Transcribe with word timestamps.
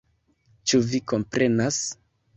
Ĉu 0.71 0.81
vi 0.93 1.03
komprenas? 1.13 1.83